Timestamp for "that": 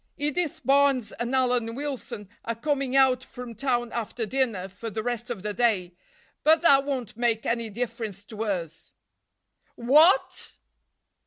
6.63-6.85